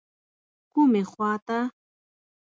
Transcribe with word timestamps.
کومې 0.71 1.01
خواته. 1.11 1.59